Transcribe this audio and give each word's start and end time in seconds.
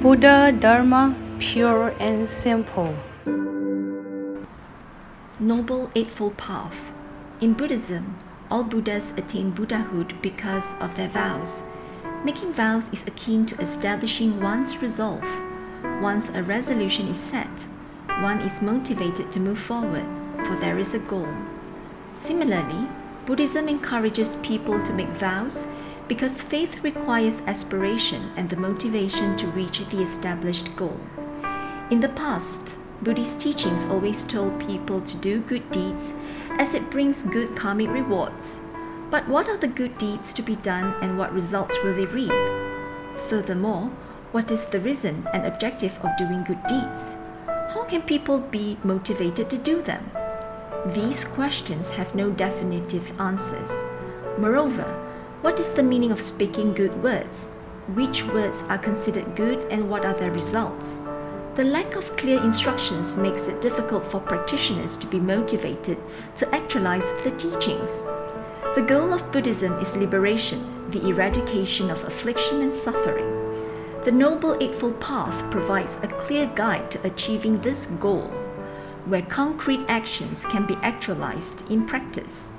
Buddha 0.00 0.52
Dharma 0.52 1.16
pure 1.40 1.92
and 1.98 2.30
simple. 2.30 2.94
Noble 5.40 5.90
Eightfold 5.96 6.36
Path. 6.36 6.92
In 7.40 7.54
Buddhism, 7.54 8.16
all 8.48 8.62
Buddhas 8.62 9.12
attain 9.16 9.50
Buddhahood 9.50 10.22
because 10.22 10.78
of 10.80 10.94
their 10.94 11.08
vows. 11.08 11.64
Making 12.24 12.52
vows 12.52 12.92
is 12.92 13.08
akin 13.08 13.44
to 13.46 13.60
establishing 13.60 14.40
one's 14.40 14.80
resolve. 14.80 15.28
Once 16.00 16.28
a 16.28 16.44
resolution 16.44 17.08
is 17.08 17.18
set, 17.18 17.66
one 18.20 18.38
is 18.42 18.62
motivated 18.62 19.32
to 19.32 19.40
move 19.40 19.58
forward, 19.58 20.06
for 20.46 20.54
there 20.60 20.78
is 20.78 20.94
a 20.94 21.00
goal. 21.00 21.26
Similarly, 22.14 22.86
Buddhism 23.26 23.66
encourages 23.66 24.36
people 24.36 24.80
to 24.80 24.92
make 24.92 25.08
vows 25.08 25.66
because 26.08 26.40
faith 26.40 26.82
requires 26.82 27.42
aspiration 27.42 28.32
and 28.36 28.48
the 28.48 28.56
motivation 28.56 29.36
to 29.36 29.46
reach 29.48 29.78
the 29.90 30.02
established 30.02 30.74
goal. 30.74 30.98
In 31.90 32.00
the 32.00 32.08
past, 32.08 32.74
Buddhist 33.02 33.40
teachings 33.40 33.86
always 33.86 34.24
told 34.24 34.58
people 34.58 35.00
to 35.02 35.16
do 35.18 35.40
good 35.40 35.70
deeds 35.70 36.12
as 36.58 36.74
it 36.74 36.90
brings 36.90 37.22
good 37.22 37.54
karmic 37.54 37.90
rewards. 37.90 38.60
But 39.10 39.28
what 39.28 39.48
are 39.48 39.56
the 39.56 39.68
good 39.68 39.96
deeds 39.98 40.32
to 40.34 40.42
be 40.42 40.56
done 40.56 40.94
and 41.00 41.16
what 41.16 41.32
results 41.32 41.76
will 41.84 41.94
they 41.94 42.06
reap? 42.06 42.32
Furthermore, 43.28 43.90
what 44.32 44.50
is 44.50 44.66
the 44.66 44.80
reason 44.80 45.26
and 45.32 45.46
objective 45.46 45.98
of 46.00 46.16
doing 46.18 46.44
good 46.44 46.62
deeds? 46.68 47.16
How 47.46 47.84
can 47.84 48.02
people 48.02 48.40
be 48.40 48.78
motivated 48.82 49.48
to 49.50 49.58
do 49.58 49.82
them? 49.82 50.10
These 50.86 51.24
questions 51.24 51.90
have 51.90 52.14
no 52.14 52.30
definitive 52.30 53.18
answers. 53.20 53.72
Moreover, 54.38 55.07
what 55.40 55.60
is 55.60 55.72
the 55.72 55.82
meaning 55.82 56.10
of 56.10 56.20
speaking 56.20 56.74
good 56.74 57.00
words? 57.00 57.52
Which 57.94 58.24
words 58.24 58.64
are 58.68 58.76
considered 58.76 59.36
good 59.36 59.60
and 59.70 59.88
what 59.88 60.04
are 60.04 60.14
their 60.14 60.32
results? 60.32 61.02
The 61.54 61.62
lack 61.62 61.94
of 61.94 62.16
clear 62.16 62.42
instructions 62.42 63.16
makes 63.16 63.46
it 63.46 63.62
difficult 63.62 64.04
for 64.04 64.18
practitioners 64.18 64.96
to 64.96 65.06
be 65.06 65.20
motivated 65.20 65.98
to 66.36 66.52
actualize 66.52 67.08
the 67.22 67.30
teachings. 67.30 68.04
The 68.74 68.84
goal 68.86 69.12
of 69.12 69.30
Buddhism 69.30 69.74
is 69.78 69.96
liberation, 69.96 70.90
the 70.90 71.06
eradication 71.08 71.88
of 71.88 72.02
affliction 72.02 72.62
and 72.62 72.74
suffering. 72.74 73.28
The 74.04 74.12
Noble 74.12 74.56
Eightfold 74.60 75.00
Path 75.00 75.48
provides 75.52 75.98
a 76.02 76.08
clear 76.08 76.50
guide 76.56 76.90
to 76.90 77.06
achieving 77.06 77.60
this 77.60 77.86
goal, 77.86 78.28
where 79.04 79.22
concrete 79.22 79.84
actions 79.86 80.44
can 80.46 80.66
be 80.66 80.74
actualized 80.82 81.68
in 81.70 81.86
practice. 81.86 82.54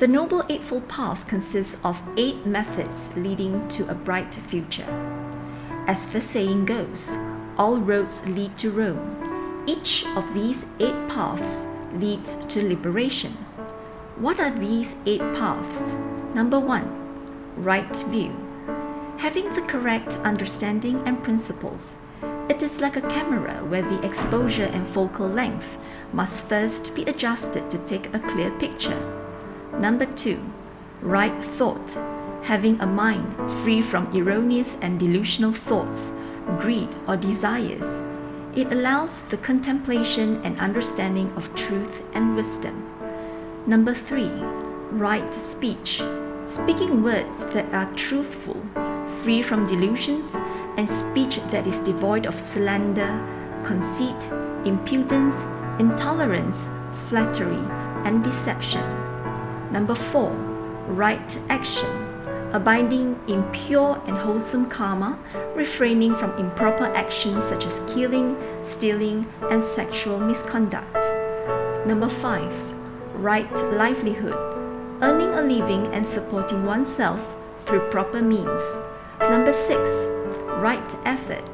The 0.00 0.08
Noble 0.08 0.42
Eightfold 0.48 0.88
Path 0.88 1.28
consists 1.28 1.78
of 1.84 2.02
eight 2.16 2.44
methods 2.44 3.16
leading 3.16 3.68
to 3.68 3.88
a 3.88 3.94
bright 3.94 4.34
future. 4.34 4.90
As 5.86 6.06
the 6.06 6.20
saying 6.20 6.64
goes, 6.64 7.16
all 7.56 7.78
roads 7.78 8.26
lead 8.26 8.58
to 8.58 8.72
Rome. 8.72 9.62
Each 9.68 10.04
of 10.16 10.34
these 10.34 10.66
eight 10.80 11.08
paths 11.08 11.68
leads 11.92 12.34
to 12.46 12.68
liberation. 12.68 13.34
What 14.16 14.40
are 14.40 14.50
these 14.50 14.96
eight 15.06 15.22
paths? 15.36 15.94
Number 16.34 16.58
one, 16.58 16.90
right 17.56 17.96
view. 18.08 18.34
Having 19.18 19.54
the 19.54 19.62
correct 19.62 20.14
understanding 20.24 21.06
and 21.06 21.22
principles. 21.22 21.94
It 22.48 22.64
is 22.64 22.80
like 22.80 22.96
a 22.96 23.08
camera 23.08 23.64
where 23.68 23.82
the 23.82 24.04
exposure 24.04 24.64
and 24.72 24.88
focal 24.88 25.28
length 25.28 25.78
must 26.12 26.48
first 26.48 26.96
be 26.96 27.04
adjusted 27.04 27.70
to 27.70 27.78
take 27.78 28.12
a 28.12 28.18
clear 28.18 28.50
picture. 28.58 29.23
Number 29.80 30.06
two, 30.06 30.38
right 31.00 31.44
thought. 31.44 31.96
Having 32.42 32.80
a 32.80 32.86
mind 32.86 33.34
free 33.62 33.80
from 33.80 34.14
erroneous 34.14 34.76
and 34.82 35.00
delusional 35.00 35.52
thoughts 35.52 36.12
greed, 36.58 36.88
or 37.06 37.16
desires. 37.16 38.02
It 38.54 38.70
allows 38.70 39.20
the 39.22 39.36
contemplation 39.36 40.40
and 40.44 40.58
understanding 40.58 41.32
of 41.36 41.54
truth 41.54 42.02
and 42.14 42.36
wisdom. 42.36 42.90
Number 43.66 43.94
three, 43.94 44.30
right 44.90 45.32
speech. 45.34 46.02
Speaking 46.46 47.02
words 47.02 47.38
that 47.54 47.72
are 47.72 47.92
truthful, 47.94 48.62
free 49.22 49.42
from 49.42 49.66
delusions, 49.66 50.34
and 50.76 50.88
speech 50.88 51.40
that 51.50 51.66
is 51.66 51.80
devoid 51.80 52.26
of 52.26 52.38
slander, 52.38 53.18
conceit, 53.64 54.22
impudence, 54.64 55.44
intolerance, 55.78 56.68
flattery, 57.08 57.64
and 58.04 58.22
deception. 58.22 59.13
Number 59.74 59.96
four, 59.96 60.30
right 60.86 61.38
action 61.48 62.04
abiding 62.52 63.18
in 63.26 63.42
pure 63.50 64.00
and 64.06 64.16
wholesome 64.16 64.70
karma, 64.70 65.18
refraining 65.56 66.14
from 66.14 66.30
improper 66.38 66.84
actions 66.94 67.42
such 67.42 67.66
as 67.66 67.82
killing, 67.92 68.36
stealing, 68.62 69.26
and 69.50 69.62
sexual 69.62 70.20
misconduct. 70.20 70.94
Number 71.84 72.08
5. 72.08 72.54
Right 73.14 73.52
livelihood, 73.72 74.36
earning 75.02 75.34
a 75.34 75.42
living 75.42 75.92
and 75.92 76.06
supporting 76.06 76.64
oneself 76.64 77.20
through 77.66 77.90
proper 77.90 78.22
means. 78.22 78.78
Number 79.18 79.52
6. 79.52 79.90
Right 80.62 80.94
effort, 81.04 81.50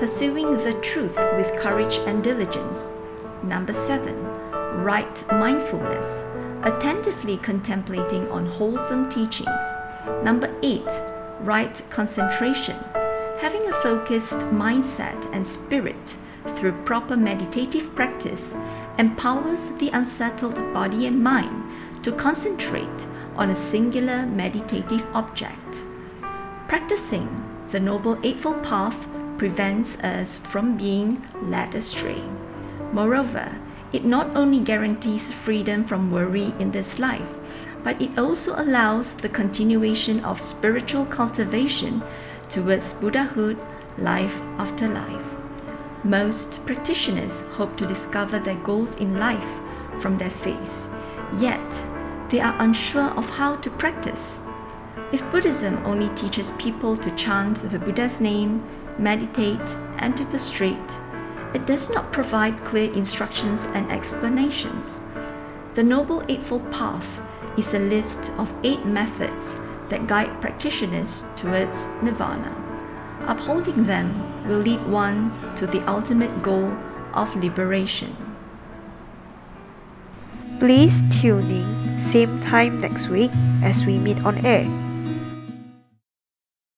pursuing 0.00 0.56
the 0.56 0.74
truth 0.82 1.16
with 1.36 1.56
courage 1.56 1.98
and 2.08 2.24
diligence. 2.24 2.90
Number 3.44 3.72
7. 3.72 4.12
Right 4.82 5.24
mindfulness, 5.30 6.24
attentively 6.64 7.36
contemplating 7.38 8.28
on 8.28 8.46
wholesome 8.46 9.08
teachings. 9.08 9.62
Number 10.22 10.54
eight, 10.62 10.88
right 11.40 11.80
concentration. 11.90 12.76
Having 13.38 13.68
a 13.68 13.82
focused 13.82 14.38
mindset 14.52 15.28
and 15.32 15.46
spirit 15.46 16.14
through 16.56 16.72
proper 16.84 17.16
meditative 17.16 17.94
practice 17.94 18.54
empowers 18.98 19.70
the 19.78 19.90
unsettled 19.90 20.56
body 20.72 21.06
and 21.06 21.22
mind 21.22 22.04
to 22.04 22.12
concentrate 22.12 23.06
on 23.34 23.50
a 23.50 23.56
singular 23.56 24.26
meditative 24.26 25.06
object. 25.14 25.80
Practicing 26.68 27.44
the 27.70 27.80
Noble 27.80 28.18
Eightfold 28.22 28.62
Path 28.62 29.08
prevents 29.38 29.96
us 30.00 30.38
from 30.38 30.76
being 30.76 31.26
led 31.42 31.74
astray. 31.74 32.22
Moreover, 32.92 33.58
it 33.92 34.04
not 34.04 34.34
only 34.36 34.58
guarantees 34.58 35.30
freedom 35.30 35.84
from 35.84 36.10
worry 36.10 36.54
in 36.58 36.70
this 36.70 36.98
life, 36.98 37.34
but 37.82 38.00
it 38.00 38.18
also 38.18 38.54
allows 38.56 39.14
the 39.14 39.28
continuation 39.28 40.24
of 40.24 40.40
spiritual 40.40 41.04
cultivation 41.06 42.02
towards 42.48 42.94
Buddhahood 42.94 43.58
life 43.98 44.40
after 44.58 44.88
life. 44.88 45.34
Most 46.04 46.64
practitioners 46.66 47.42
hope 47.52 47.76
to 47.76 47.86
discover 47.86 48.38
their 48.38 48.56
goals 48.56 48.96
in 48.96 49.18
life 49.18 49.60
from 50.00 50.18
their 50.18 50.30
faith, 50.30 50.88
yet 51.38 51.60
they 52.28 52.40
are 52.40 52.56
unsure 52.60 53.10
of 53.10 53.28
how 53.28 53.56
to 53.56 53.70
practice. 53.70 54.42
If 55.12 55.30
Buddhism 55.30 55.76
only 55.84 56.08
teaches 56.14 56.52
people 56.52 56.96
to 56.96 57.10
chant 57.16 57.56
the 57.70 57.78
Buddha's 57.78 58.20
name, 58.20 58.64
meditate, 58.98 59.76
and 59.98 60.16
to 60.16 60.24
prostrate, 60.24 60.78
it 61.54 61.66
does 61.66 61.90
not 61.90 62.12
provide 62.12 62.64
clear 62.64 62.92
instructions 62.92 63.64
and 63.74 63.90
explanations. 63.90 65.04
The 65.74 65.82
Noble 65.82 66.24
Eightfold 66.28 66.70
Path 66.72 67.20
is 67.58 67.74
a 67.74 67.78
list 67.78 68.30
of 68.38 68.52
eight 68.62 68.84
methods 68.84 69.58
that 69.88 70.06
guide 70.06 70.40
practitioners 70.40 71.22
towards 71.36 71.86
nirvana. 72.02 72.56
Upholding 73.26 73.86
them 73.86 74.48
will 74.48 74.58
lead 74.58 74.84
one 74.86 75.30
to 75.56 75.66
the 75.66 75.86
ultimate 75.88 76.42
goal 76.42 76.76
of 77.12 77.36
liberation. 77.36 78.16
Please 80.58 81.02
tune 81.20 81.50
in 81.50 82.00
same 82.00 82.40
time 82.42 82.80
next 82.80 83.08
week 83.08 83.30
as 83.62 83.84
we 83.84 83.98
meet 83.98 84.24
on 84.24 84.38
air. 84.44 84.66